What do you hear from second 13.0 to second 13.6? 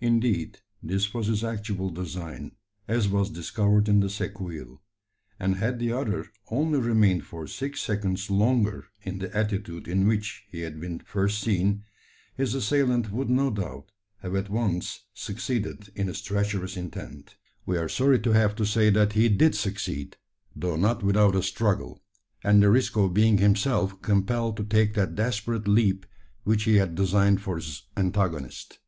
would no